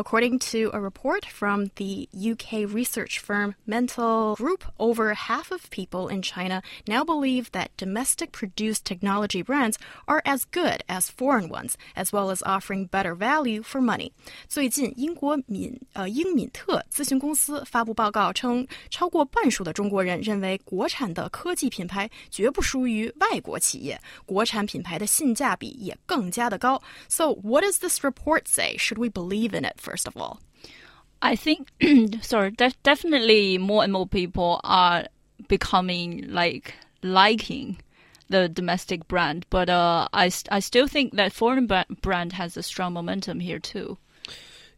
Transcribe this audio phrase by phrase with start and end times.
[0.00, 6.08] According to a report from the UK research firm Mintel Group, over half of people
[6.08, 9.76] in China now believe that domestic produced technology brands
[10.08, 14.10] are as good as foreign ones, as well as offering better value for money.
[14.48, 26.80] 最近，英国敏呃英敏特咨询公司发布报告称，超过半数的中国人认为国产的科技品牌绝不输于外国企业，国产品牌的性价比也更加的高。
[27.10, 28.78] So what does this report say?
[28.78, 29.74] Should we believe in it?
[29.78, 30.40] For first of all?
[31.20, 31.68] I think,
[32.22, 35.06] sorry, def- definitely more and more people are
[35.48, 37.78] becoming like liking
[38.28, 41.66] the domestic brand, but uh, I, I still think that foreign
[42.00, 43.98] brand has a strong momentum here too.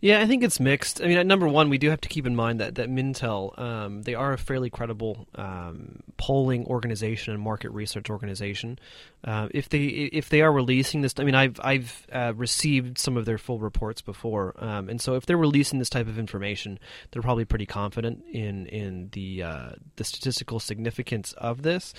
[0.03, 1.01] Yeah, I think it's mixed.
[1.01, 3.57] I mean, at number one, we do have to keep in mind that that Mintel,
[3.57, 8.81] um, they are a fairly credible um, polling organization and market research organization.
[9.23, 13.17] Uh, if they if they are releasing this, I mean, I've I've uh, received some
[13.17, 16.81] of their full reports before, um, and so if they're releasing this type of information,
[17.13, 21.95] they're probably pretty confident in in the uh, the statistical significance of this.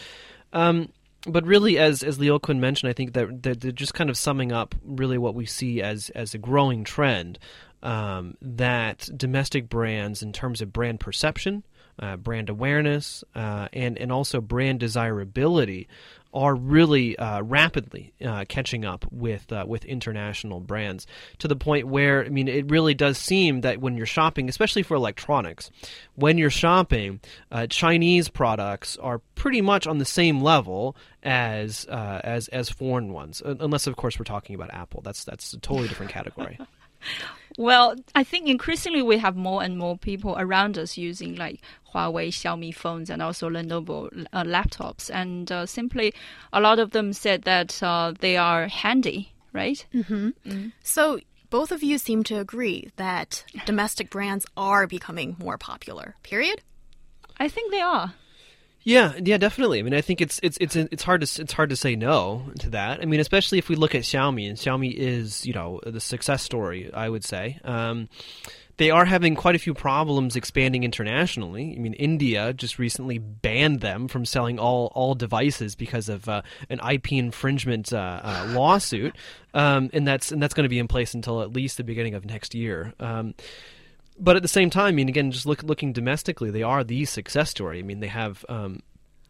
[0.52, 0.90] Um,
[1.26, 4.18] but really, as as Leo Quinn mentioned, I think that they're, they're, just kind of
[4.18, 7.40] summing up really what we see as as a growing trend
[7.84, 11.64] um, that domestic brands, in terms of brand perception,
[12.00, 15.88] uh, brand awareness, uh, and and also brand desirability,
[16.34, 21.06] are really uh, rapidly uh, catching up with uh, with international brands
[21.38, 24.82] to the point where I mean it really does seem that when you're shopping, especially
[24.82, 25.70] for electronics,
[26.16, 27.20] when you're shopping,
[27.52, 33.42] uh, Chinese products are pretty much on the same level as as as foreign ones,
[33.46, 35.02] unless of course we're talking about Apple.
[35.02, 36.58] That's that's a totally different category.
[37.58, 41.62] Well, I think increasingly we have more and more people around us using like
[41.94, 45.12] Huawei, Xiaomi phones, and also Lenovo uh, laptops.
[45.14, 46.14] And uh, simply,
[46.52, 49.86] a lot of them said that uh, they are handy, right?
[49.94, 50.30] Mm-hmm.
[50.46, 50.72] Mm.
[50.82, 56.62] So, both of you seem to agree that domestic brands are becoming more popular, period?
[57.38, 58.14] I think they are.
[58.84, 59.80] Yeah, yeah, definitely.
[59.80, 62.52] I mean, I think it's it's it's it's hard to it's hard to say no
[62.60, 63.02] to that.
[63.02, 66.44] I mean, especially if we look at Xiaomi, and Xiaomi is you know the success
[66.44, 66.92] story.
[66.94, 67.60] I would say.
[67.64, 68.10] Um,
[68.78, 71.76] they are having quite a few problems expanding internationally.
[71.76, 76.42] I mean, India just recently banned them from selling all all devices because of uh,
[76.70, 79.16] an IP infringement uh, uh, lawsuit,
[79.54, 82.16] um, and that's and that's going to be in place until at least the beginning
[82.16, 82.94] of next year.
[83.00, 83.36] Um,
[84.20, 87.06] but at the same time, I mean, again, just look, looking domestically, they are the
[87.06, 87.80] success story.
[87.80, 88.82] I mean, they have um,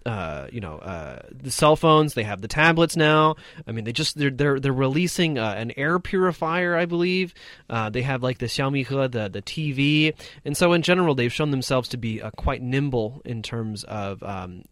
[0.05, 2.13] uh, you know uh, the cell phones.
[2.13, 3.35] They have the tablets now.
[3.67, 7.33] I mean, they just they're they're they're releasing uh, an air purifier, I believe.
[7.69, 11.31] Uh, they have like the Xiaomi He, the the TV, and so in general, they've
[11.31, 14.63] shown themselves to be uh, quite nimble in terms of um,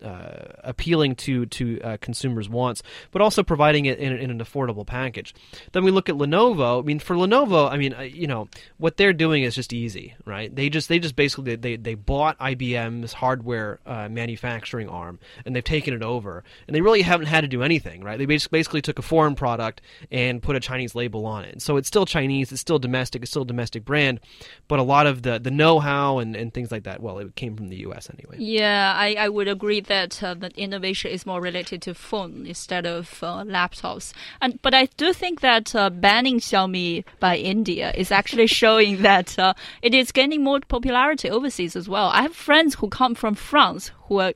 [0.64, 5.34] appealing to to consumers' wants, but also providing it in, in, an affordable package.
[5.72, 6.81] Then we look at Lenovo.
[6.81, 10.53] I mean, for Lenovo, I mean, you know, what they're doing is just easy, right?
[10.53, 15.93] They just they just basically they they bought IBM's hardware manufacturing arm and they've taken
[15.93, 16.43] it over.
[16.67, 18.17] And they really haven't had to do anything, right?
[18.17, 21.61] They basically took a foreign product and put a Chinese label on it.
[21.61, 24.19] So it's still Chinese, it's still domestic, it's still a domestic brand,
[24.67, 27.35] but a lot of the, the know how and, and things like that, well, it
[27.35, 28.35] came from the US anyway.
[28.39, 32.85] Yeah, I, I would agree that uh, the innovation is more related to phone instead
[32.85, 34.13] of uh, laptops.
[34.41, 39.38] And But I do think that uh, banning Xiaomi by India is actually showing that
[39.38, 42.07] uh, it is gaining more popularity overseas as well.
[42.07, 44.33] I have friends who come from France who are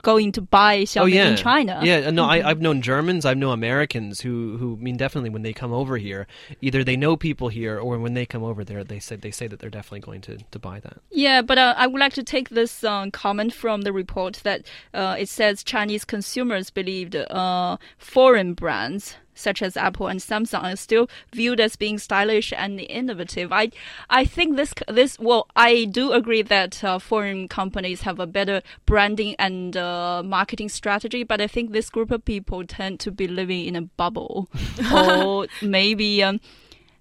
[0.00, 1.28] going to buy Xiaomi oh, yeah.
[1.28, 1.80] in China.
[1.84, 5.42] Yeah, no, I, have known Germans, I've known Americans who, who I mean definitely when
[5.42, 6.26] they come over here,
[6.62, 9.46] either they know people here or when they come over there, they say they say
[9.46, 11.02] that they're definitely going to, to buy that.
[11.10, 14.66] Yeah, but uh, I would like to take this uh, comment from the report that
[14.94, 20.76] uh, it says Chinese consumers believed uh, foreign brands such as Apple and Samsung are
[20.76, 23.52] still viewed as being stylish and innovative.
[23.52, 23.70] I
[24.10, 28.62] I think this this well I do agree that uh, foreign companies have a better
[28.86, 33.28] branding and uh, marketing strategy, but I think this group of people tend to be
[33.28, 34.48] living in a bubble
[34.92, 36.22] or maybe.
[36.22, 36.40] Um,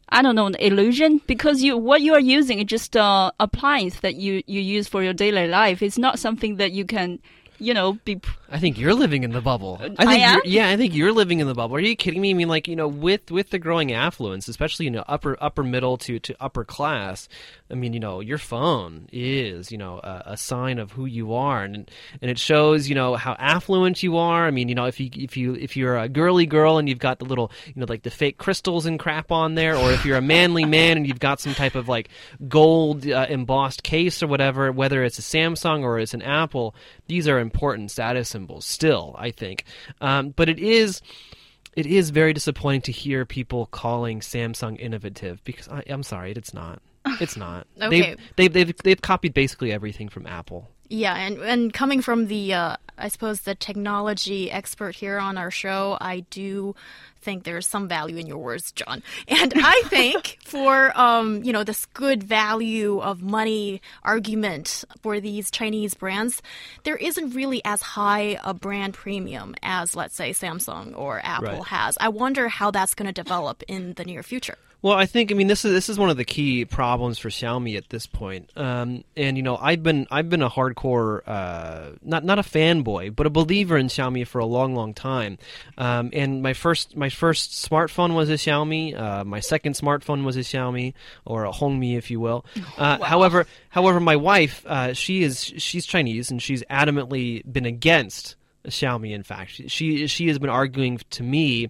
[0.10, 4.00] I don't know, an illusion because you what you are using is just uh, appliance
[4.00, 5.82] that you, you use for your daily life.
[5.82, 7.20] It's not something that you can
[7.60, 8.20] you know, be.
[8.50, 9.78] I think you're living in the bubble.
[9.82, 11.76] I think I yeah, I think you're living in the bubble.
[11.76, 12.32] Are you kidding me?
[12.32, 15.64] I mean, like you know, with with the growing affluence, especially you know upper upper
[15.64, 17.28] middle to to upper class.
[17.70, 21.34] I mean, you know, your phone is you know a, a sign of who you
[21.34, 21.90] are, and
[22.22, 24.46] and it shows you know how affluent you are.
[24.46, 27.00] I mean, you know, if you if you if you're a girly girl and you've
[27.00, 30.06] got the little you know like the fake crystals and crap on there, or if
[30.06, 32.10] you're a manly man and you've got some type of like
[32.48, 36.76] gold uh, embossed case or whatever, whether it's a Samsung or it's an Apple,
[37.08, 39.64] these are important status symbols still, I think.
[40.02, 41.02] Um, but it is
[41.78, 46.54] it is very disappointing to hear people calling Samsung innovative because I, am sorry, it's
[46.54, 46.82] not.
[47.22, 47.68] It's not.
[47.82, 48.16] Okay.
[48.36, 50.70] They've, they've they've they've copied basically everything from Apple.
[50.90, 55.52] Yeah, and and coming from the uh, I suppose the technology expert here on our
[55.52, 56.76] show, I do
[57.22, 59.04] think there's some value in your words, John.
[59.28, 65.52] And I think for um, you know this good value of money argument for these
[65.52, 66.42] Chinese brands,
[66.84, 71.64] there isn't really as high a brand premium as let's say Samsung or Apple Right.
[71.68, 71.98] has.
[72.00, 74.58] I wonder how that's going to develop in the near future.
[74.82, 77.30] Well, I think I mean this is this is one of the key problems for
[77.30, 78.52] Xiaomi at this point.
[78.56, 83.16] Um, and you know, I've been I've been a hardcore uh, not not a fanboy,
[83.16, 85.40] but a believer in Xiaomi for a long, long time.
[85.80, 88.98] Um, and my first my first smartphone was a Xiaomi.
[88.98, 90.94] Uh, my second smartphone was a Xiaomi
[91.26, 92.46] or a Hongmi, if you will.
[92.78, 98.36] Uh, However, however, my wife uh, she is she's Chinese and she's adamantly been against
[98.68, 99.14] Xiaomi.
[99.14, 101.70] In fact, she, she has been arguing to me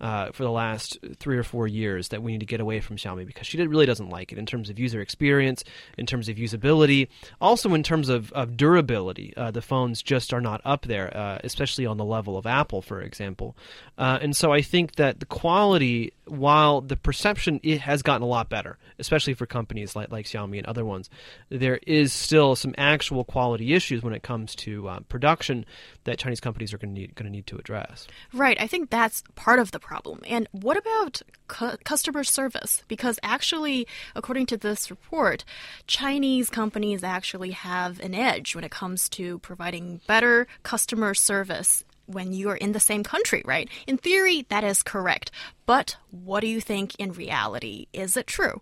[0.00, 2.96] uh, for the last three or four years that we need to get away from
[2.96, 5.64] Xiaomi because she really doesn't like it in terms of user experience,
[5.96, 7.08] in terms of usability,
[7.40, 9.32] also in terms of, of durability.
[9.36, 12.82] Uh, the phones just are not up there, uh, especially on the level of Apple,
[12.82, 13.56] for example.
[13.96, 18.26] Uh, and so I think that the quality, while the perception it has gotten a
[18.26, 21.08] lot better, especially for companies like, like Xiaomi and other ones,
[21.48, 25.64] there is still some actual quality issues when it comes to uh, production
[26.04, 28.06] that Chinese companies are going to need going to need to address.
[28.32, 28.60] Right.
[28.60, 30.20] I think that's part of the problem.
[30.26, 32.82] And what about cu- customer service?
[32.88, 35.44] Because actually, according to this report,
[35.86, 42.32] Chinese companies actually have an edge when it comes to providing better customer service when
[42.32, 43.68] you are in the same country, right?
[43.86, 45.30] In theory, that is correct.
[45.66, 47.86] But what do you think in reality?
[47.92, 48.60] Is it true?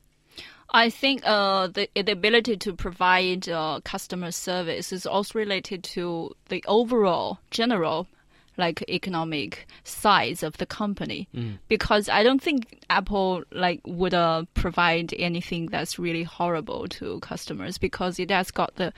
[0.75, 6.35] I think uh, the, the ability to provide uh, customer service is also related to
[6.49, 8.09] the overall general
[8.57, 11.29] like economic size of the company.
[11.69, 17.79] Because I don't think Apple like would uh, provide anything that's really horrible to customers
[17.79, 18.93] because it has got the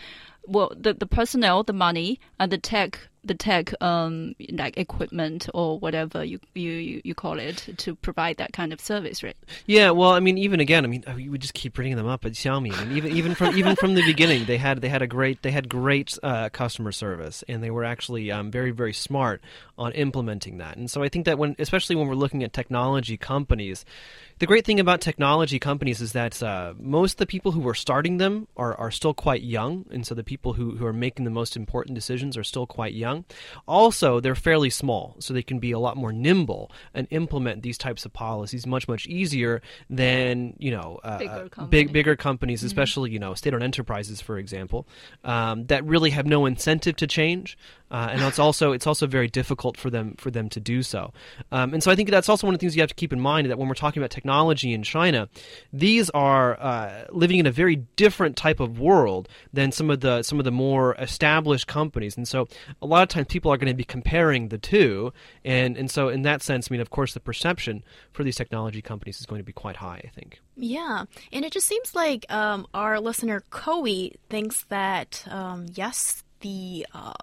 [0.47, 5.79] well the, the personnel the money and the tech the tech um like equipment or
[5.79, 9.37] whatever you you you- call it to provide that kind of service right
[9.67, 12.25] Yeah, well, I mean, even again, I mean, uh, we just keep bringing them up
[12.25, 12.77] at Xiaomi.
[12.77, 15.43] I mean, even even from even from the beginning, they had they had a great
[15.43, 19.41] they had great uh, customer service, and they were actually um, very very smart
[19.79, 20.77] on implementing that.
[20.77, 23.85] And so I think that when, especially when we're looking at technology companies,
[24.41, 27.75] the great thing about technology companies is that uh, most of the people who are
[27.75, 31.25] starting them are, are still quite young, and so the people who, who are making
[31.25, 33.25] the most important decisions are still quite young.
[33.67, 37.79] Also, they're fairly small, so they can be a lot more nimble and implement these
[37.79, 42.63] types of policies much much easier than you know uh, Bigger uh, big bigger companies,
[42.63, 44.87] especially you know state-owned enterprises, for example,
[45.25, 47.57] um, that really have no incentive to change,
[47.95, 51.13] uh, and it's also it's also very difficult for them for them to do so.
[51.53, 53.13] Um, and so I think that's also one of the things you have to keep
[53.13, 55.29] in mind that when we're talking about technology in China,
[55.73, 60.25] these are uh, living in a very different type of world than some of the
[60.25, 62.49] some of the more established companies, and so
[62.83, 65.13] a lot of times people are going to be comparing the two,
[65.45, 68.83] and and so in that sense, I mean, of course, the perception for these technology
[68.83, 70.01] companies is going to be quite high.
[70.05, 70.41] I think.
[70.57, 76.87] Yeah, and it just seems like um, our listener Koei thinks that um, yes, the
[76.93, 77.15] uh,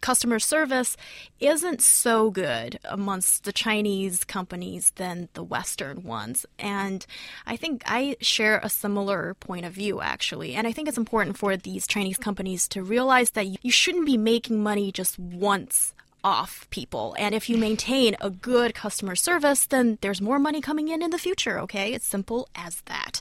[0.00, 0.96] customer service
[1.38, 7.04] isn't so good amongst the Chinese companies than the Western ones, and
[7.46, 11.36] I think I share a similar point of view actually, and I think it's important
[11.36, 15.92] for these Chinese companies to realize that you- you shouldn't be making money just once
[16.24, 17.14] off people.
[17.18, 21.10] And if you maintain a good customer service, then there's more money coming in in
[21.10, 21.92] the future, okay?
[21.92, 23.20] It's simple as that.